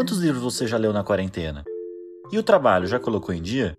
quantos 0.00 0.16
livros 0.16 0.42
você 0.42 0.66
já 0.66 0.78
leu 0.78 0.94
na 0.94 1.04
quarentena? 1.04 1.62
E 2.32 2.38
o 2.38 2.42
trabalho 2.42 2.86
já 2.86 2.98
colocou 2.98 3.34
em 3.34 3.42
dia? 3.42 3.76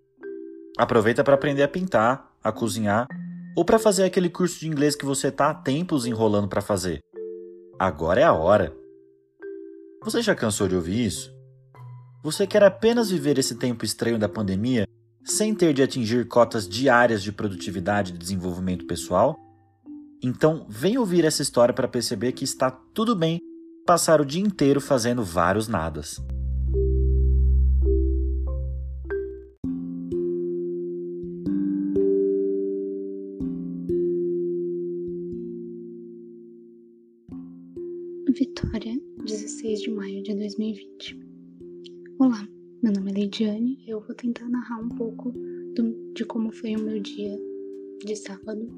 Aproveita 0.78 1.24
para 1.24 1.34
aprender 1.34 1.64
a 1.64 1.68
pintar, 1.68 2.32
a 2.40 2.52
cozinhar 2.52 3.08
ou 3.56 3.64
para 3.64 3.76
fazer 3.76 4.04
aquele 4.04 4.30
curso 4.30 4.60
de 4.60 4.68
inglês 4.68 4.94
que 4.94 5.04
você 5.04 5.26
está 5.26 5.50
há 5.50 5.54
tempos 5.54 6.06
enrolando 6.06 6.46
para 6.46 6.60
fazer. 6.60 7.00
Agora 7.76 8.20
é 8.20 8.22
a 8.22 8.32
hora. 8.32 8.72
Você 10.04 10.22
já 10.22 10.32
cansou 10.32 10.68
de 10.68 10.76
ouvir 10.76 11.06
isso? 11.06 11.34
Você 12.22 12.46
quer 12.46 12.62
apenas 12.62 13.10
viver 13.10 13.36
esse 13.36 13.56
tempo 13.56 13.84
estranho 13.84 14.16
da 14.16 14.28
pandemia 14.28 14.86
sem 15.24 15.52
ter 15.52 15.74
de 15.74 15.82
atingir 15.82 16.28
cotas 16.28 16.68
diárias 16.68 17.20
de 17.20 17.32
produtividade 17.32 18.14
e 18.14 18.16
desenvolvimento 18.16 18.86
pessoal? 18.86 19.36
Então, 20.22 20.66
vem 20.68 20.96
ouvir 20.96 21.24
essa 21.24 21.42
história 21.42 21.74
para 21.74 21.88
perceber 21.88 22.30
que 22.30 22.44
está 22.44 22.70
tudo 22.70 23.16
bem 23.16 23.40
passar 23.84 24.20
o 24.20 24.24
dia 24.24 24.42
inteiro 24.42 24.80
fazendo 24.80 25.22
vários 25.24 25.66
nadas. 25.66 26.20
Vitória, 38.34 38.98
16 39.24 39.80
de 39.82 39.90
maio 39.90 40.22
de 40.22 40.34
2020. 40.34 41.20
Olá, 42.18 42.48
meu 42.82 42.92
nome 42.92 43.10
é 43.10 43.14
Leidiane 43.14 43.78
e 43.84 43.90
eu 43.90 44.00
vou 44.00 44.14
tentar 44.14 44.48
narrar 44.48 44.78
um 44.78 44.88
pouco 44.90 45.32
do, 45.74 46.12
de 46.14 46.24
como 46.24 46.52
foi 46.52 46.76
o 46.76 46.82
meu 46.82 47.00
dia 47.00 47.36
de 48.04 48.16
sábado, 48.16 48.68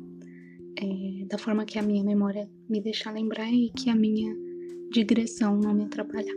é, 0.77 1.25
da 1.27 1.39
forma 1.39 1.65
que 1.65 1.79
a 1.79 1.83
minha 1.83 2.03
memória 2.03 2.51
me 2.69 2.81
deixar 2.81 3.13
lembrar 3.13 3.53
e 3.53 3.71
que 3.71 3.89
a 3.91 3.95
minha 3.95 4.44
digressão 4.95 5.57
não 5.57 5.75
me 5.75 5.83
atrapalhar. 5.83 6.37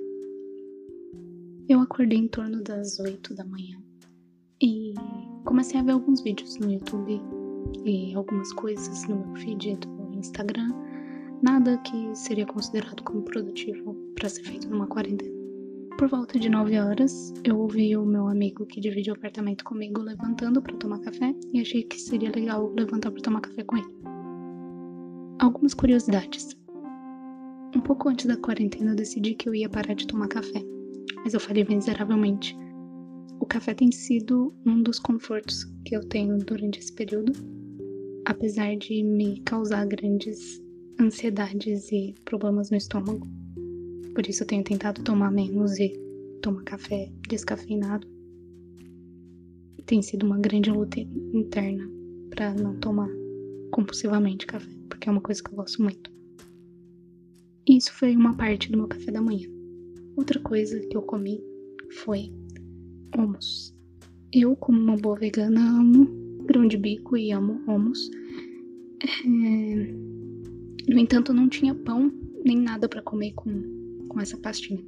Eu 1.69 1.80
acordei 1.80 2.17
em 2.17 2.27
torno 2.27 2.63
das 2.63 3.00
8 3.00 3.36
da 3.36 3.45
manhã 3.45 3.77
e 4.59 4.95
comecei 5.45 5.80
a 5.80 5.83
ver 5.83 5.91
alguns 5.91 6.22
vídeos 6.22 6.55
no 6.58 6.72
YouTube 6.72 7.22
e 7.85 8.16
algumas 8.16 8.52
coisas 8.53 9.08
no 9.08 9.17
meu 9.17 9.35
feed 9.35 9.75
do 9.75 10.11
Instagram, 10.17 10.73
nada 11.44 11.78
que 11.83 12.16
seria 12.16 12.47
considerado 12.47 13.03
como 13.03 13.22
produtivo 13.22 13.94
para 14.16 14.28
ser 14.28 14.41
feito 14.41 14.67
numa 14.67 14.88
quarentena. 14.88 15.38
Por 16.00 16.08
volta 16.08 16.39
de 16.39 16.50
9 16.50 16.80
horas, 16.80 17.33
eu 17.44 17.59
ouvi 17.59 17.95
o 17.95 18.05
meu 18.05 18.28
amigo 18.28 18.66
que 18.66 18.81
divide 18.81 19.11
o 19.11 19.13
apartamento 19.13 19.63
comigo 19.66 20.02
levantando 20.02 20.63
para 20.63 20.75
tomar 20.78 21.00
café 21.02 21.31
e 21.53 21.61
achei 21.61 21.83
que 21.83 22.02
seria 22.02 22.31
legal 22.31 22.73
levantar 22.75 23.11
para 23.11 23.22
tomar 23.22 23.41
café 23.41 23.63
com 23.63 23.78
ele. 23.78 23.97
Algumas 25.39 25.75
curiosidades. 25.75 26.58
Um 27.75 27.81
pouco 27.81 28.07
antes 28.07 28.25
da 28.25 28.37
quarentena, 28.37 28.91
eu 28.91 28.95
decidi 28.95 29.35
que 29.35 29.49
eu 29.49 29.53
ia 29.53 29.69
parar 29.69 29.93
de 29.93 30.07
tomar 30.07 30.29
café, 30.29 30.63
mas 31.17 31.33
eu 31.33 31.39
falhei 31.39 31.65
miseravelmente. 31.65 32.55
O 33.39 33.45
café 33.45 33.73
tem 33.73 33.91
sido 33.91 34.53
um 34.65 34.81
dos 34.81 34.99
confortos 34.99 35.65
que 35.85 35.95
eu 35.95 36.01
tenho 36.07 36.38
durante 36.38 36.79
esse 36.79 36.93
período, 36.93 37.33
apesar 38.25 38.75
de 38.77 39.03
me 39.03 39.41
causar 39.41 39.85
grandes 39.85 40.61
ansiedades 40.99 41.91
e 41.91 42.15
problemas 42.23 42.71
no 42.71 42.77
estômago. 42.77 43.27
Por 44.15 44.27
isso 44.27 44.43
eu 44.43 44.47
tenho 44.47 44.63
tentado 44.63 45.03
tomar 45.03 45.31
menos 45.31 45.77
e 45.77 45.93
tomar 46.41 46.63
café 46.63 47.11
descafeinado. 47.27 48.07
Tem 49.85 50.01
sido 50.01 50.25
uma 50.25 50.39
grande 50.39 50.71
luta 50.71 50.99
interna 50.99 51.88
para 52.29 52.53
não 52.53 52.75
tomar 52.79 53.09
compulsivamente 53.71 54.47
café, 54.47 54.69
porque 54.89 55.07
é 55.07 55.11
uma 55.11 55.21
coisa 55.21 55.43
que 55.43 55.51
eu 55.51 55.55
gosto 55.55 55.81
muito. 55.83 56.16
Isso 57.67 57.91
foi 57.93 58.15
uma 58.15 58.33
parte 58.35 58.71
do 58.71 58.77
meu 58.77 58.87
café 58.87 59.11
da 59.11 59.21
manhã. 59.21 59.49
Outra 60.15 60.39
coisa 60.39 60.79
que 60.79 60.95
eu 60.95 61.01
comi 61.01 61.41
foi 62.03 62.31
hummus. 63.17 63.75
Eu, 64.33 64.55
como 64.55 64.79
uma 64.79 64.97
boa 64.97 65.17
vegana, 65.17 65.61
amo 65.79 66.06
grão 66.45 66.67
de 66.67 66.77
bico 66.77 67.17
e 67.17 67.31
amo 67.31 67.61
hummus. 67.67 68.09
É... 69.03 69.94
No 70.89 71.00
entanto, 71.00 71.33
não 71.33 71.50
tinha 71.50 71.75
pão 71.75 72.11
nem 72.45 72.57
nada 72.57 72.88
para 72.88 73.01
comer 73.01 73.33
com 73.33 73.77
com 74.17 74.22
essa 74.22 74.38
pastinha. 74.38 74.83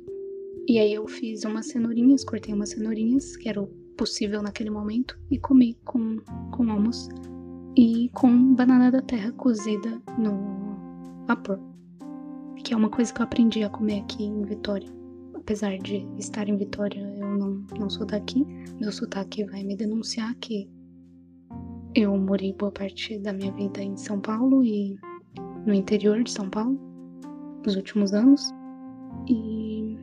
E 0.67 0.79
aí 0.79 0.93
eu 0.93 1.07
fiz 1.07 1.43
umas 1.43 1.67
cenourinhas, 1.67 2.23
cortei 2.23 2.53
umas 2.53 2.69
cenourinhas, 2.69 3.35
que 3.37 3.47
era 3.47 3.61
o 3.61 3.67
possível 3.95 4.41
naquele 4.41 4.69
momento, 4.69 5.19
e 5.29 5.37
comi 5.37 5.77
com, 5.85 6.17
com 6.51 6.71
almoço 6.71 7.09
e 7.77 8.09
com 8.13 8.55
banana 8.55 8.91
da 8.91 9.01
terra 9.01 9.31
cozida 9.33 10.01
no 10.17 11.25
vapor. 11.27 11.59
Que 12.63 12.73
é 12.73 12.77
uma 12.77 12.89
coisa 12.89 13.13
que 13.13 13.21
eu 13.21 13.23
aprendi 13.23 13.63
a 13.63 13.69
comer 13.69 14.01
aqui 14.01 14.23
em 14.23 14.43
Vitória. 14.43 14.87
Apesar 15.33 15.77
de 15.77 16.05
estar 16.17 16.47
em 16.47 16.57
Vitória, 16.57 16.99
eu 16.99 17.37
não, 17.37 17.65
não 17.79 17.89
sou 17.89 18.05
daqui. 18.05 18.45
Meu 18.79 18.91
sotaque 18.91 19.43
vai 19.45 19.63
me 19.63 19.75
denunciar 19.75 20.35
que 20.35 20.69
eu 21.95 22.15
morei 22.17 22.53
boa 22.53 22.71
parte 22.71 23.17
da 23.17 23.33
minha 23.33 23.51
vida 23.53 23.81
em 23.81 23.97
São 23.97 24.19
Paulo 24.19 24.63
e 24.63 24.95
no 25.65 25.73
interior 25.73 26.23
de 26.23 26.31
São 26.31 26.49
Paulo, 26.49 26.79
nos 27.65 27.75
últimos 27.75 28.13
anos. 28.13 28.51
E 29.27 29.97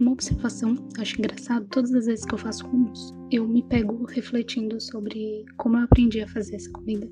uma 0.00 0.12
observação, 0.12 0.74
acho 0.98 1.18
engraçado, 1.18 1.66
todas 1.68 1.94
as 1.94 2.06
vezes 2.06 2.24
que 2.24 2.34
eu 2.34 2.38
faço 2.38 2.66
hummus, 2.66 3.14
eu 3.30 3.46
me 3.46 3.62
pego 3.62 4.04
refletindo 4.04 4.80
sobre 4.80 5.44
como 5.58 5.76
eu 5.76 5.84
aprendi 5.84 6.20
a 6.20 6.28
fazer 6.28 6.56
essa 6.56 6.70
comida. 6.70 7.08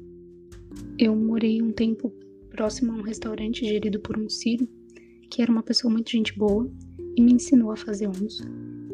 Eu 0.98 1.14
morei 1.14 1.60
um 1.62 1.72
tempo 1.72 2.12
próximo 2.50 2.92
a 2.92 2.96
um 2.96 3.02
restaurante 3.02 3.64
gerido 3.64 4.00
por 4.00 4.18
um 4.18 4.28
sírio, 4.28 4.68
que 5.30 5.40
era 5.40 5.50
uma 5.50 5.62
pessoa 5.62 5.92
muito 5.92 6.10
gente 6.10 6.36
boa 6.36 6.70
e 7.16 7.22
me 7.22 7.32
ensinou 7.32 7.70
a 7.70 7.76
fazer 7.76 8.06
hummus. 8.06 8.40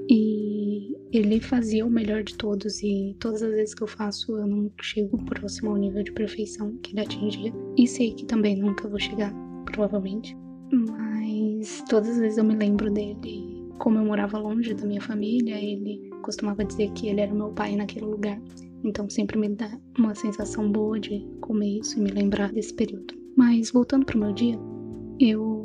E 0.08 0.96
ele 1.12 1.40
fazia 1.40 1.84
o 1.86 1.90
melhor 1.90 2.22
de 2.22 2.34
todos 2.34 2.82
e 2.82 3.16
todas 3.18 3.42
as 3.42 3.50
vezes 3.50 3.74
que 3.74 3.82
eu 3.82 3.86
faço 3.86 4.36
eu 4.36 4.46
não 4.46 4.70
chego 4.80 5.18
próximo 5.24 5.70
ao 5.70 5.76
nível 5.76 6.02
de 6.02 6.12
perfeição 6.12 6.76
que 6.82 6.92
ele 6.92 7.00
atingia 7.00 7.52
e 7.76 7.86
sei 7.86 8.12
que 8.12 8.26
também 8.26 8.56
nunca 8.56 8.88
vou 8.88 8.98
chegar, 8.98 9.32
provavelmente. 9.64 10.36
Mas 10.70 11.82
todas 11.88 12.10
as 12.10 12.18
vezes 12.18 12.38
eu 12.38 12.44
me 12.44 12.54
lembro 12.54 12.90
dele. 12.92 13.66
Como 13.78 13.98
eu 13.98 14.04
morava 14.04 14.38
longe 14.38 14.74
da 14.74 14.86
minha 14.86 15.00
família, 15.00 15.56
ele 15.60 16.10
costumava 16.22 16.64
dizer 16.64 16.90
que 16.92 17.08
ele 17.08 17.20
era 17.20 17.32
meu 17.32 17.50
pai 17.50 17.76
naquele 17.76 18.06
lugar. 18.06 18.40
Então 18.84 19.08
sempre 19.08 19.38
me 19.38 19.48
dá 19.48 19.78
uma 19.98 20.14
sensação 20.14 20.70
boa 20.70 20.98
de 20.98 21.26
comer 21.40 21.80
isso 21.80 21.98
e 21.98 22.02
me 22.02 22.10
lembrar 22.10 22.52
desse 22.52 22.74
período. 22.74 23.25
Mas 23.36 23.70
voltando 23.70 24.06
pro 24.06 24.18
meu 24.18 24.32
dia, 24.32 24.58
eu 25.20 25.62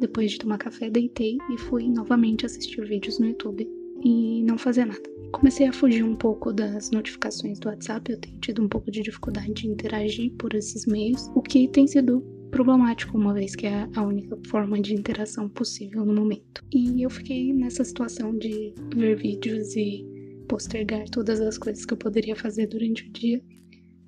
depois 0.00 0.32
de 0.32 0.38
tomar 0.38 0.58
café 0.58 0.90
deitei 0.90 1.36
e 1.52 1.58
fui 1.58 1.88
novamente 1.88 2.46
assistir 2.46 2.82
vídeos 2.86 3.18
no 3.18 3.26
YouTube 3.26 3.68
e 4.02 4.42
não 4.44 4.56
fazer 4.56 4.84
nada. 4.86 5.02
Comecei 5.32 5.66
a 5.66 5.72
fugir 5.72 6.02
um 6.02 6.16
pouco 6.16 6.52
das 6.52 6.90
notificações 6.90 7.58
do 7.58 7.68
WhatsApp, 7.68 8.10
eu 8.10 8.18
tenho 8.18 8.38
tido 8.40 8.62
um 8.62 8.68
pouco 8.68 8.90
de 8.90 9.02
dificuldade 9.02 9.52
de 9.52 9.68
interagir 9.68 10.32
por 10.38 10.54
esses 10.54 10.86
meios, 10.86 11.30
o 11.34 11.42
que 11.42 11.68
tem 11.68 11.86
sido 11.86 12.20
problemático, 12.50 13.18
uma 13.18 13.34
vez 13.34 13.54
que 13.54 13.66
é 13.66 13.88
a 13.94 14.02
única 14.02 14.38
forma 14.48 14.80
de 14.80 14.94
interação 14.94 15.48
possível 15.48 16.04
no 16.04 16.14
momento. 16.14 16.64
E 16.72 17.02
eu 17.02 17.10
fiquei 17.10 17.52
nessa 17.52 17.84
situação 17.84 18.36
de 18.38 18.72
ver 18.94 19.16
vídeos 19.16 19.74
e 19.76 20.06
postergar 20.48 21.08
todas 21.10 21.40
as 21.40 21.58
coisas 21.58 21.84
que 21.84 21.92
eu 21.92 21.98
poderia 21.98 22.36
fazer 22.36 22.66
durante 22.68 23.06
o 23.06 23.12
dia 23.12 23.42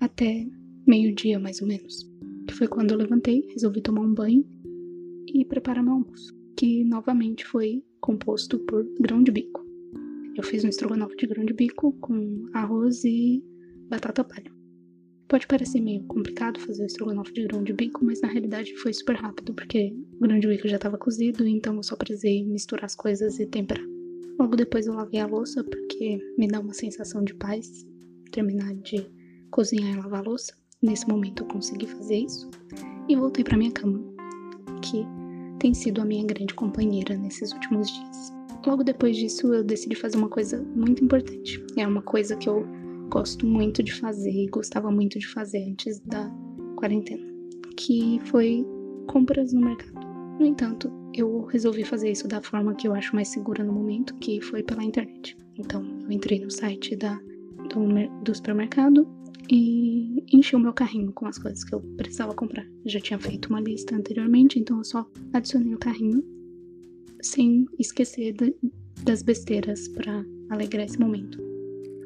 até 0.01 0.47
meio-dia, 0.87 1.39
mais 1.39 1.61
ou 1.61 1.69
menos. 1.69 2.09
Que 2.49 2.55
foi 2.55 2.67
quando 2.67 2.93
eu 2.93 2.99
levantei, 2.99 3.47
resolvi 3.53 3.81
tomar 3.83 4.01
um 4.01 4.15
banho 4.15 4.45
e 5.33 5.45
preparar 5.45 5.85
meu 5.85 5.93
almoço, 5.93 6.35
que 6.57 6.83
novamente 6.83 7.45
foi 7.45 7.85
composto 8.01 8.59
por 8.61 8.85
grão 8.99 9.23
de 9.23 9.31
bico. 9.31 9.65
Eu 10.35 10.43
fiz 10.43 10.65
um 10.65 10.69
estrogonofe 10.69 11.17
de 11.17 11.27
grão 11.27 11.45
de 11.45 11.53
bico 11.53 11.93
com 12.01 12.49
arroz 12.55 13.05
e 13.05 13.45
batata 13.91 14.25
palha. 14.25 14.51
Pode 15.29 15.47
parecer 15.47 15.81
meio 15.81 16.03
complicado 16.05 16.59
fazer 16.59 16.85
o 16.85 16.87
estrogonofe 16.87 17.35
de 17.35 17.47
grão 17.47 17.63
de 17.63 17.75
bico, 17.75 18.03
mas 18.03 18.23
na 18.23 18.29
realidade 18.29 18.75
foi 18.79 18.95
super 18.95 19.17
rápido, 19.17 19.53
porque 19.53 19.95
o 20.15 20.21
grão 20.21 20.41
de 20.41 20.49
bico 20.49 20.67
já 20.67 20.77
estava 20.77 20.97
cozido, 20.97 21.47
então 21.47 21.77
eu 21.77 21.83
só 21.83 21.97
precisei 21.97 22.43
misturar 22.45 22.87
as 22.87 22.95
coisas 22.95 23.39
e 23.39 23.47
temperar. 23.47 23.85
Logo 24.39 24.57
depois 24.57 24.87
eu 24.87 24.95
lavei 24.95 25.21
a 25.21 25.27
louça, 25.27 25.63
porque 25.63 26.19
me 26.39 26.49
dá 26.49 26.61
uma 26.61 26.73
sensação 26.73 27.23
de 27.23 27.35
paz 27.35 27.87
terminar 28.31 28.75
de 28.77 29.05
cozinhar 29.51 29.93
e 29.93 29.97
lavar 29.97 30.21
a 30.21 30.29
louça. 30.29 30.55
Nesse 30.81 31.09
momento 31.09 31.43
eu 31.43 31.49
consegui 31.49 31.87
fazer 31.87 32.19
isso. 32.19 32.49
E 33.09 33.17
voltei 33.17 33.43
para 33.43 33.57
minha 33.57 33.73
cama, 33.73 34.01
que 34.83 35.05
tem 35.59 35.75
sido 35.75 36.01
a 36.01 36.05
minha 36.05 36.25
grande 36.25 36.55
companheira 36.55 37.17
nesses 37.17 37.53
últimos 37.53 37.91
dias. 37.91 38.33
Logo 38.65 38.85
depois 38.85 39.17
disso, 39.17 39.53
eu 39.53 39.65
decidi 39.65 39.97
fazer 39.97 40.19
uma 40.19 40.29
coisa 40.29 40.63
muito 40.77 41.03
importante. 41.03 41.65
É 41.77 41.87
uma 41.87 42.03
coisa 42.03 42.37
que 42.37 42.49
eu 42.49 42.65
gosto 43.09 43.47
muito 43.47 43.83
de 43.83 43.93
fazer 43.93 44.31
e 44.31 44.47
gostava 44.47 44.91
muito 44.91 45.19
de 45.19 45.27
fazer 45.27 45.65
antes 45.69 45.99
da 46.01 46.31
quarentena, 46.77 47.27
que 47.77 48.21
foi 48.27 48.65
compras 49.09 49.53
no 49.53 49.63
mercado. 49.63 50.07
No 50.39 50.47
entanto, 50.47 50.93
eu 51.15 51.47
resolvi 51.47 51.83
fazer 51.83 52.13
isso 52.13 52.29
da 52.29 52.41
forma 52.41 52.75
que 52.75 52.87
eu 52.87 52.95
acho 52.95 53.15
mais 53.15 53.29
segura 53.29 53.65
no 53.65 53.73
momento, 53.73 54.15
que 54.17 54.41
foi 54.41 54.63
pela 54.63 54.85
internet. 54.85 55.37
Então, 55.57 55.83
eu 56.03 56.13
entrei 56.13 56.39
no 56.39 56.51
site 56.51 56.95
da, 56.95 57.19
do, 57.69 58.23
do 58.23 58.35
supermercado 58.35 59.18
e 59.51 60.25
enchi 60.33 60.55
o 60.55 60.61
meu 60.61 60.73
carrinho 60.73 61.13
com 61.13 61.27
as 61.27 61.39
coisas 61.39 61.65
que 61.65 61.75
eu 61.75 61.81
precisava 61.97 62.35
comprar. 62.35 62.67
Eu 62.85 62.91
já 62.91 63.01
tinha 63.01 63.19
feito 63.19 63.49
uma 63.49 63.61
lista 63.61 63.97
anteriormente, 63.97 64.59
então 64.59 64.79
eu 64.79 64.85
só 64.85 65.09
adicionei 65.33 65.75
o 65.75 65.79
carrinho 65.79 66.23
sem 67.23 67.67
esquecer 67.79 68.35
das 69.05 69.23
besteiras 69.23 69.89
para 69.89 70.25
alegrar 70.51 70.85
esse 70.85 70.99
momento. 70.99 71.39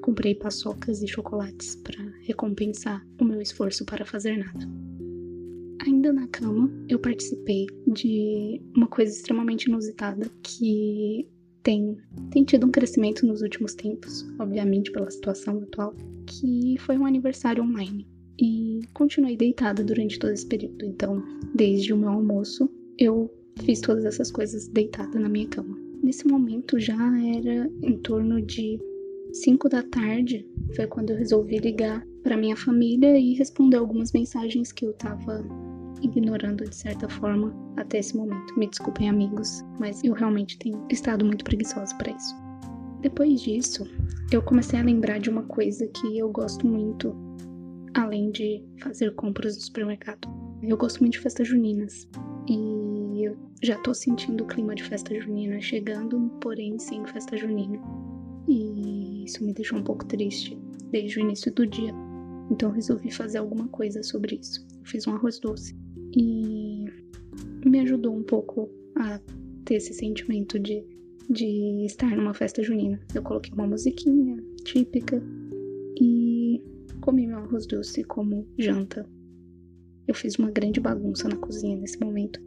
Comprei 0.03 0.35
paçocas 0.35 1.03
e 1.03 1.09
chocolates 1.09 1.77
para 1.77 2.03
recompensar 2.23 3.07
o 3.21 3.25
meu 3.25 3.41
esforço 3.41 3.85
para 3.85 4.05
fazer 4.05 4.37
nada. 4.37 4.69
Ainda 5.85 6.13
na 6.13 6.29
cama, 6.29 6.71
eu 6.89 6.99
participei 6.99 7.67
de 7.87 8.61
uma 8.77 8.87
coisa 8.87 9.13
extremamente 9.13 9.65
inusitada 9.65 10.31
que 10.43 11.29
tem, 11.63 11.97
tem 12.31 12.45
tido 12.45 12.67
um 12.67 12.71
crescimento 12.71 13.27
nos 13.27 13.43
últimos 13.43 13.75
tempos, 13.75 14.27
obviamente 14.39 14.91
pela 14.91 15.11
situação 15.11 15.59
atual, 15.63 15.95
que 16.27 16.77
foi 16.79 16.99
um 16.99 17.07
aniversário 17.07 17.63
online. 17.63 18.07
E 18.41 18.81
continuei 18.93 19.37
deitada 19.37 19.85
durante 19.85 20.19
todo 20.19 20.33
esse 20.33 20.47
período. 20.47 20.85
Então, 20.85 21.23
desde 21.55 21.93
o 21.93 21.97
meu 21.97 22.09
almoço, 22.09 22.69
eu 22.99 23.31
fiz 23.61 23.81
todas 23.81 24.05
essas 24.05 24.31
coisas 24.31 24.67
deitada 24.69 25.19
na 25.19 25.29
minha 25.29 25.47
cama. 25.49 25.79
Nesse 26.03 26.27
momento 26.27 26.81
já 26.81 26.97
era 27.21 27.71
em 27.83 27.97
torno 27.99 28.43
de 28.43 28.81
5 29.33 29.69
da 29.69 29.83
tarde, 29.83 30.47
foi 30.75 30.87
quando 30.87 31.11
eu 31.11 31.17
resolvi 31.17 31.59
ligar 31.59 32.05
para 32.23 32.37
minha 32.37 32.57
família 32.57 33.19
e 33.19 33.35
responder 33.35 33.77
algumas 33.77 34.13
mensagens 34.13 34.73
que 34.73 34.85
eu 34.85 34.93
tava 34.95 35.45
ignorando 36.03 36.65
de 36.65 36.75
certa 36.75 37.09
forma 37.09 37.55
até 37.77 37.99
esse 37.99 38.17
momento. 38.17 38.59
Me 38.59 38.67
desculpem, 38.67 39.09
amigos, 39.09 39.63
mas 39.79 40.03
eu 40.05 40.13
realmente 40.13 40.59
tenho 40.59 40.85
estado 40.91 41.25
muito 41.25 41.45
preguiçosa 41.45 41.95
para 41.97 42.11
isso. 42.13 42.35
Depois 43.01 43.41
disso, 43.41 43.85
eu 44.31 44.43
comecei 44.43 44.79
a 44.79 44.83
lembrar 44.83 45.19
de 45.19 45.31
uma 45.31 45.43
coisa 45.45 45.87
que 45.89 46.19
eu 46.19 46.31
gosto 46.31 46.67
muito, 46.67 47.15
além 47.95 48.31
de 48.31 48.65
fazer 48.81 49.15
compras 49.15 49.57
no 49.57 49.63
supermercado. 49.63 50.29
Eu 50.63 50.77
gosto 50.77 51.01
muito 51.01 51.15
de 51.15 51.21
festas 51.21 51.49
juninas 51.49 52.09
e 52.49 53.25
eu 53.25 53.37
já 53.63 53.77
tô 53.79 53.93
sentindo 53.93 54.45
o 54.45 54.47
clima 54.47 54.75
de 54.75 54.85
festa 54.85 55.19
junina 55.21 55.61
chegando, 55.61 56.31
porém 56.41 56.79
sem 56.79 57.05
festa 57.07 57.37
junina. 57.37 57.81
E 58.49 59.25
isso 59.25 59.45
me 59.45 59.53
deixou 59.53 59.79
um 59.79 59.83
pouco 59.83 60.05
triste 60.05 60.57
desde 60.91 61.19
o 61.19 61.21
início 61.21 61.53
do 61.53 61.67
dia. 61.67 61.93
Então 62.51 62.71
resolvi 62.71 63.11
fazer 63.11 63.39
alguma 63.39 63.67
coisa 63.69 64.03
sobre 64.03 64.37
isso. 64.37 64.65
Eu 64.79 64.85
fiz 64.85 65.07
um 65.07 65.15
arroz 65.15 65.41
doce 65.41 65.77
e 66.17 66.85
me 67.65 67.81
ajudou 67.81 68.15
um 68.15 68.23
pouco 68.23 68.69
a 68.97 69.21
ter 69.65 69.77
esse 69.77 69.95
sentimento 69.95 70.59
de, 70.59 70.85
de 71.31 71.85
estar 71.85 72.15
numa 72.17 72.35
festa 72.35 72.63
junina. 72.63 73.01
Eu 73.15 73.23
coloquei 73.23 73.53
uma 73.53 73.67
musiquinha 73.67 74.43
típica 74.65 75.23
e 76.01 76.63
comi 77.01 77.27
meu 77.27 77.39
arroz 77.39 77.67
doce 77.67 78.05
como 78.05 78.47
janta. 78.59 79.07
Eu 80.07 80.15
fiz 80.15 80.37
uma 80.37 80.51
grande 80.51 80.81
bagunça 80.81 81.29
na 81.29 81.37
cozinha 81.37 81.77
nesse 81.77 81.99
momento, 82.01 82.41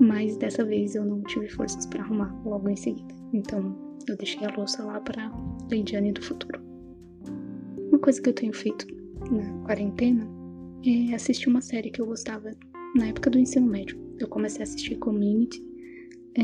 mas 0.00 0.36
dessa 0.36 0.64
vez 0.64 0.94
eu 0.94 1.04
não 1.04 1.22
tive 1.22 1.48
forças 1.48 1.86
para 1.86 2.02
arrumar 2.02 2.34
logo 2.44 2.68
em 2.68 2.76
seguida. 2.76 3.14
Então 3.32 3.76
eu 4.08 4.16
deixei 4.16 4.44
a 4.44 4.56
louça 4.56 4.82
lá 4.84 5.00
para 5.00 5.30
Leidiane 5.70 6.12
do 6.12 6.22
futuro. 6.22 6.60
Uma 7.88 7.98
coisa 7.98 8.20
que 8.20 8.28
eu 8.28 8.34
tenho 8.34 8.52
feito 8.52 8.86
na 9.30 9.64
quarentena 9.64 10.26
é 10.84 11.14
assistir 11.14 11.48
uma 11.48 11.60
série 11.60 11.90
que 11.90 12.00
eu 12.00 12.06
gostava 12.06 12.50
na 12.94 13.06
época 13.06 13.30
do 13.30 13.38
ensino 13.38 13.66
médio. 13.66 13.98
Eu 14.18 14.28
comecei 14.28 14.60
a 14.60 14.64
assistir 14.64 14.96
Community 14.96 15.60
é, 16.36 16.42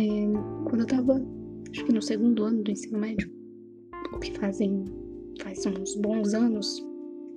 quando 0.68 0.80
eu 0.80 0.86
tava, 0.86 1.24
acho 1.70 1.84
que 1.84 1.92
no 1.92 2.02
segundo 2.02 2.44
ano 2.44 2.62
do 2.62 2.70
ensino 2.70 2.98
médio, 2.98 3.30
o 4.12 4.18
que 4.18 4.32
fazem 4.38 4.84
faz 5.40 5.64
uns 5.66 5.96
bons 5.96 6.34
anos. 6.34 6.84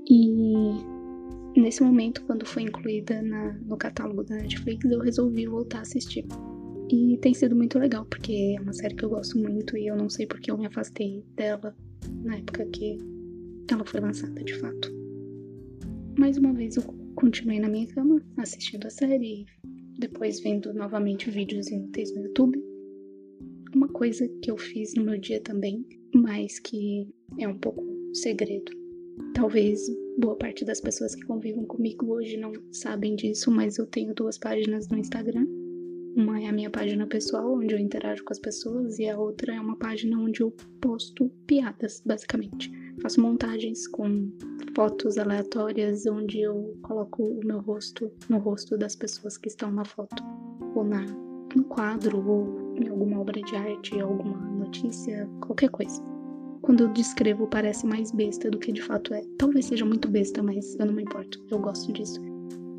E 0.09 1.59
nesse 1.59 1.81
momento, 1.81 2.23
quando 2.25 2.45
foi 2.45 2.63
incluída 2.63 3.21
na, 3.21 3.53
no 3.65 3.77
catálogo 3.77 4.23
da 4.23 4.35
Netflix, 4.35 4.83
eu 4.85 4.99
resolvi 4.99 5.47
voltar 5.47 5.79
a 5.79 5.81
assistir. 5.81 6.25
E 6.89 7.17
tem 7.21 7.33
sido 7.33 7.55
muito 7.55 7.79
legal, 7.79 8.05
porque 8.05 8.55
é 8.57 8.61
uma 8.61 8.73
série 8.73 8.95
que 8.95 9.05
eu 9.05 9.09
gosto 9.09 9.37
muito 9.37 9.77
e 9.77 9.87
eu 9.87 9.95
não 9.95 10.09
sei 10.09 10.27
porque 10.27 10.51
eu 10.51 10.57
me 10.57 10.67
afastei 10.67 11.23
dela 11.35 11.75
na 12.23 12.35
época 12.35 12.65
que 12.65 12.97
ela 13.71 13.85
foi 13.85 13.99
lançada 13.99 14.43
de 14.43 14.53
fato. 14.55 14.93
Mais 16.19 16.37
uma 16.37 16.53
vez 16.53 16.75
eu 16.75 16.83
continuei 17.23 17.57
na 17.57 17.69
minha 17.69 17.87
cama 17.87 18.21
assistindo 18.35 18.85
a 18.85 18.89
série, 18.89 19.45
depois 19.97 20.41
vendo 20.41 20.73
novamente 20.73 21.31
vídeos 21.31 21.69
inúteis 21.69 22.13
no 22.13 22.21
YouTube. 22.21 22.61
Uma 23.73 23.87
coisa 23.87 24.27
que 24.41 24.51
eu 24.51 24.57
fiz 24.57 24.93
no 24.95 25.05
meu 25.05 25.17
dia 25.17 25.39
também, 25.39 25.85
mas 26.13 26.59
que 26.59 27.07
é 27.39 27.47
um 27.47 27.57
pouco 27.57 27.81
segredo. 28.13 28.69
Talvez 29.33 29.79
boa 30.17 30.35
parte 30.35 30.65
das 30.65 30.81
pessoas 30.81 31.15
que 31.15 31.25
convivem 31.25 31.65
comigo 31.65 32.07
hoje 32.07 32.35
não 32.35 32.51
sabem 32.73 33.15
disso, 33.15 33.49
mas 33.49 33.77
eu 33.77 33.87
tenho 33.87 34.13
duas 34.13 34.37
páginas 34.37 34.89
no 34.89 34.97
Instagram. 34.97 35.47
Uma 36.17 36.41
é 36.41 36.47
a 36.47 36.53
minha 36.53 36.69
página 36.69 37.07
pessoal, 37.07 37.53
onde 37.53 37.73
eu 37.73 37.79
interajo 37.79 38.21
com 38.25 38.33
as 38.33 38.39
pessoas, 38.39 38.99
e 38.99 39.07
a 39.07 39.17
outra 39.17 39.55
é 39.55 39.61
uma 39.61 39.77
página 39.77 40.19
onde 40.19 40.41
eu 40.41 40.51
posto 40.81 41.29
piadas, 41.47 42.03
basicamente. 42.05 42.69
Faço 43.01 43.21
montagens 43.21 43.87
com 43.87 44.31
fotos 44.75 45.17
aleatórias 45.17 46.05
onde 46.05 46.41
eu 46.41 46.77
coloco 46.81 47.23
o 47.23 47.45
meu 47.45 47.59
rosto 47.59 48.11
no 48.29 48.37
rosto 48.39 48.77
das 48.77 48.95
pessoas 48.95 49.37
que 49.37 49.47
estão 49.47 49.71
na 49.71 49.85
foto, 49.85 50.23
ou 50.75 50.83
na, 50.83 51.05
no 51.55 51.63
quadro, 51.65 52.25
ou 52.27 52.75
em 52.75 52.87
alguma 52.87 53.19
obra 53.19 53.41
de 53.41 53.55
arte, 53.55 53.99
alguma 53.99 54.37
notícia, 54.37 55.29
qualquer 55.41 55.69
coisa. 55.69 56.01
Quando 56.61 56.85
eu 56.85 56.93
descrevo, 56.93 57.45
parece 57.47 57.85
mais 57.85 58.11
besta 58.11 58.49
do 58.49 58.57
que 58.57 58.71
de 58.71 58.81
fato 58.81 59.13
é. 59.13 59.21
Talvez 59.37 59.65
seja 59.65 59.85
muito 59.85 60.07
besta, 60.07 60.41
mas 60.41 60.75
eu 60.79 60.85
não 60.85 60.93
me 60.93 61.03
importo. 61.03 61.43
Eu 61.51 61.59
gosto 61.59 61.91
disso. 61.91 62.21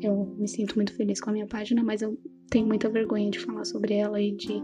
Eu 0.01 0.33
me 0.37 0.47
sinto 0.47 0.75
muito 0.75 0.91
feliz 0.93 1.21
com 1.21 1.29
a 1.29 1.33
minha 1.33 1.45
página, 1.45 1.83
mas 1.83 2.01
eu 2.01 2.17
tenho 2.49 2.65
muita 2.65 2.89
vergonha 2.89 3.29
de 3.29 3.39
falar 3.39 3.63
sobre 3.63 3.93
ela 3.93 4.19
e 4.19 4.31
de 4.31 4.61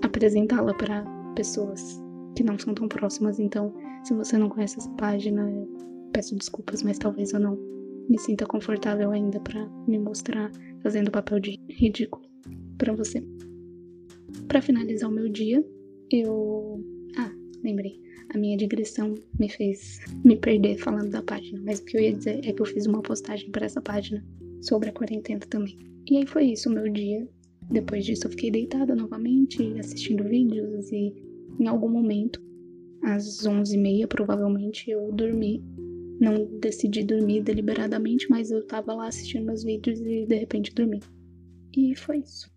apresentá-la 0.00 0.72
para 0.74 1.04
pessoas 1.34 2.00
que 2.34 2.42
não 2.42 2.58
são 2.58 2.72
tão 2.72 2.88
próximas. 2.88 3.38
Então, 3.38 3.74
se 4.08 4.14
você 4.14 4.38
não 4.38 4.48
conhece 4.48 4.78
essa 4.78 4.88
página, 4.92 5.46
peço 6.14 6.34
desculpas, 6.34 6.82
mas 6.82 6.98
talvez 6.98 7.32
eu 7.32 7.40
não 7.40 7.58
me 8.08 8.18
sinta 8.18 8.46
confortável 8.46 9.10
ainda 9.10 9.38
para 9.38 9.68
me 9.86 9.98
mostrar 9.98 10.50
fazendo 10.82 11.10
papel 11.10 11.38
de 11.38 11.60
ridículo 11.68 12.24
para 12.78 12.94
você. 12.94 13.22
Para 14.46 14.62
finalizar 14.62 15.10
o 15.10 15.12
meu 15.12 15.28
dia, 15.28 15.62
eu. 16.10 16.82
Ah, 17.18 17.30
lembrei. 17.62 18.00
A 18.30 18.38
minha 18.38 18.56
digressão 18.56 19.14
me 19.38 19.50
fez 19.50 20.00
me 20.24 20.36
perder 20.36 20.78
falando 20.78 21.10
da 21.10 21.22
página, 21.22 21.60
mas 21.62 21.80
o 21.80 21.84
que 21.84 21.98
eu 21.98 22.00
ia 22.00 22.14
dizer 22.14 22.40
é 22.44 22.52
que 22.52 22.62
eu 22.62 22.66
fiz 22.66 22.86
uma 22.86 23.02
postagem 23.02 23.50
para 23.50 23.66
essa 23.66 23.80
página 23.82 24.24
sobre 24.62 24.88
a 24.88 24.92
quarentena 24.92 25.40
também. 25.50 25.78
E 26.10 26.16
aí 26.16 26.26
foi 26.26 26.44
isso 26.46 26.70
o 26.70 26.72
meu 26.72 26.90
dia. 26.90 27.28
Depois 27.70 28.06
disso 28.06 28.26
eu 28.26 28.30
fiquei 28.30 28.50
deitada 28.50 28.94
novamente, 28.94 29.62
assistindo 29.78 30.24
vídeos 30.24 30.90
e 30.90 31.14
em 31.60 31.66
algum 31.66 31.88
momento, 31.88 32.40
às 33.02 33.46
11h30 33.46 34.06
provavelmente, 34.06 34.90
eu 34.90 35.10
dormi 35.12 35.62
não 36.20 36.44
decidi 36.58 37.04
dormir 37.04 37.42
deliberadamente, 37.42 38.28
mas 38.28 38.50
eu 38.50 38.66
tava 38.66 38.92
lá 38.94 39.06
assistindo 39.06 39.46
meus 39.46 39.62
vídeos 39.62 40.00
e 40.00 40.26
de 40.26 40.34
repente 40.36 40.74
dormi. 40.74 41.00
E 41.76 41.94
foi 41.94 42.18
isso. 42.18 42.50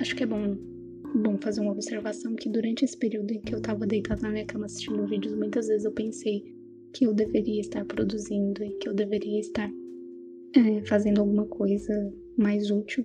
Acho 0.00 0.16
que 0.16 0.24
é 0.24 0.26
bom, 0.26 0.56
bom 1.14 1.38
fazer 1.38 1.60
uma 1.60 1.72
observação 1.72 2.34
que 2.34 2.48
durante 2.48 2.84
esse 2.84 2.96
período 2.96 3.32
em 3.32 3.40
que 3.40 3.54
eu 3.54 3.60
tava 3.60 3.86
deitada 3.86 4.22
na 4.22 4.30
minha 4.30 4.46
cama 4.46 4.66
assistindo 4.66 5.06
vídeos, 5.06 5.34
muitas 5.34 5.68
vezes 5.68 5.84
eu 5.84 5.92
pensei 5.92 6.44
que 6.92 7.06
eu 7.06 7.14
deveria 7.14 7.60
estar 7.60 7.84
produzindo 7.84 8.64
e 8.64 8.70
que 8.78 8.88
eu 8.88 8.94
deveria 8.94 9.38
estar 9.38 9.70
é, 10.56 10.84
fazendo 10.84 11.20
alguma 11.20 11.46
coisa 11.46 12.12
mais 12.36 12.70
útil, 12.70 13.04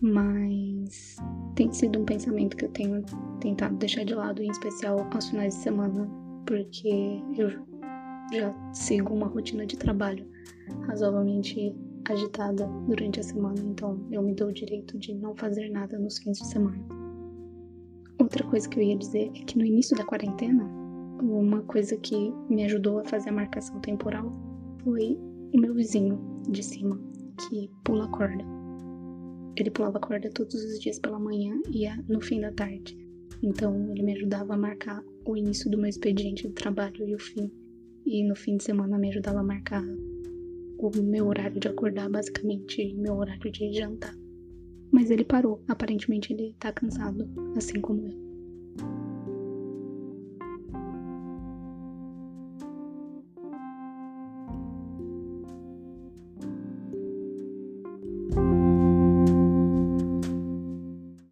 mas 0.00 1.16
tem 1.54 1.72
sido 1.72 2.00
um 2.00 2.04
pensamento 2.04 2.56
que 2.56 2.64
eu 2.64 2.70
tenho 2.70 3.04
tentado 3.40 3.76
deixar 3.76 4.04
de 4.04 4.14
lado, 4.14 4.42
em 4.42 4.50
especial 4.50 5.06
aos 5.12 5.28
finais 5.28 5.54
de 5.54 5.60
semana, 5.60 6.08
porque 6.46 7.22
eu 7.36 7.50
já 8.32 8.54
sigo 8.72 9.14
uma 9.14 9.26
rotina 9.26 9.66
de 9.66 9.76
trabalho 9.76 10.26
razoavelmente 10.86 11.74
agitada 12.08 12.66
durante 12.86 13.20
a 13.20 13.22
semana, 13.22 13.60
então 13.60 14.00
eu 14.10 14.22
me 14.22 14.34
dou 14.34 14.48
o 14.48 14.52
direito 14.52 14.98
de 14.98 15.14
não 15.14 15.36
fazer 15.36 15.68
nada 15.70 15.98
nos 15.98 16.18
fins 16.18 16.38
de 16.38 16.46
semana. 16.46 16.82
Outra 18.18 18.44
coisa 18.44 18.68
que 18.68 18.78
eu 18.78 18.82
ia 18.82 18.96
dizer 18.96 19.30
é 19.34 19.44
que 19.44 19.58
no 19.58 19.64
início 19.64 19.96
da 19.96 20.04
quarentena, 20.04 20.64
uma 21.20 21.62
coisa 21.62 21.96
que 21.96 22.32
me 22.48 22.64
ajudou 22.64 23.00
a 23.00 23.04
fazer 23.04 23.30
a 23.30 23.32
marcação 23.32 23.78
temporal 23.80 24.32
foi 24.82 25.18
o 25.52 25.60
meu 25.60 25.74
vizinho 25.74 26.18
de 26.48 26.62
cima, 26.62 26.98
que 27.36 27.70
pula 27.84 28.08
corda. 28.08 28.59
Ele 29.56 29.70
pulava 29.70 29.98
corda 29.98 30.30
todos 30.30 30.54
os 30.54 30.80
dias 30.80 30.98
pela 30.98 31.18
manhã 31.18 31.60
e 31.72 31.86
no 32.08 32.20
fim 32.20 32.40
da 32.40 32.52
tarde. 32.52 32.96
Então 33.42 33.90
ele 33.90 34.02
me 34.02 34.12
ajudava 34.14 34.54
a 34.54 34.56
marcar 34.56 35.02
o 35.24 35.36
início 35.36 35.70
do 35.70 35.78
meu 35.78 35.88
expediente 35.88 36.46
de 36.46 36.54
trabalho 36.54 37.08
e 37.08 37.14
o 37.14 37.18
fim 37.18 37.50
e 38.06 38.24
no 38.24 38.34
fim 38.34 38.56
de 38.56 38.64
semana 38.64 38.98
me 38.98 39.08
ajudava 39.10 39.40
a 39.40 39.44
marcar 39.44 39.84
o 40.78 41.02
meu 41.02 41.26
horário 41.26 41.60
de 41.60 41.68
acordar, 41.68 42.08
basicamente, 42.08 42.94
meu 42.94 43.16
horário 43.16 43.50
de 43.52 43.72
jantar. 43.72 44.14
Mas 44.90 45.10
ele 45.10 45.24
parou, 45.24 45.62
aparentemente 45.68 46.32
ele 46.32 46.56
tá 46.58 46.72
cansado, 46.72 47.28
assim 47.56 47.80
como 47.80 48.06
eu. 48.08 48.29